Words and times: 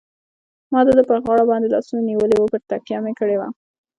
ما 0.71 0.79
د 0.85 0.89
ده 0.97 1.03
پر 1.09 1.17
غاړه 1.25 1.43
باندې 1.51 1.67
لاسونه 1.73 2.01
نیولي 2.09 2.35
وو، 2.37 2.51
پرې 2.53 2.61
تکیه 2.71 2.99
مې 3.03 3.13
کړې 3.19 3.35
وه. 3.37 3.47